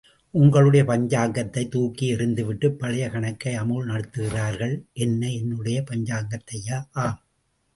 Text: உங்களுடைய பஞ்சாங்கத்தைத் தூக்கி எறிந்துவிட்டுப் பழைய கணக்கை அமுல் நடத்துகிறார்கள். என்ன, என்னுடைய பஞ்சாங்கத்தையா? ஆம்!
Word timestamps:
உங்களுடைய 0.33 0.85
பஞ்சாங்கத்தைத் 0.85 1.67
தூக்கி 1.67 2.15
எறிந்துவிட்டுப் 2.15 2.79
பழைய 2.79 3.09
கணக்கை 3.09 3.53
அமுல் 3.53 3.87
நடத்துகிறார்கள். 3.87 4.83
என்ன, 4.93 5.31
என்னுடைய 5.31 5.83
பஞ்சாங்கத்தையா? 5.91 6.83
ஆம்! 6.91 7.21